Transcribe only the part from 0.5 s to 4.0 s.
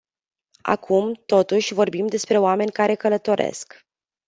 Acum, totuși, vorbim despre oameni care călătoresc.